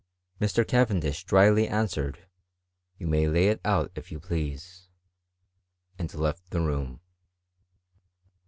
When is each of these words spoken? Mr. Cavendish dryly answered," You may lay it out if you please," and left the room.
Mr. 0.39 0.67
Cavendish 0.67 1.25
dryly 1.25 1.67
answered," 1.67 2.27
You 2.97 3.05
may 3.05 3.27
lay 3.27 3.49
it 3.49 3.61
out 3.63 3.91
if 3.93 4.11
you 4.11 4.19
please," 4.19 4.87
and 5.99 6.11
left 6.15 6.49
the 6.49 6.59
room. 6.59 7.01